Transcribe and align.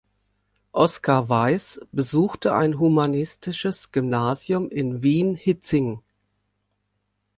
Oskar 0.71 1.29
Weihs 1.29 1.79
besuchte 1.91 2.55
ein 2.55 2.79
humanistisches 2.79 3.91
Gymnasiums 3.91 4.71
in 4.71 5.03
Wien-Hietzing. 5.03 6.01